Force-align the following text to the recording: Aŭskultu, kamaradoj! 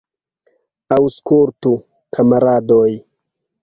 Aŭskultu, 0.97 1.77
kamaradoj! 2.19 2.87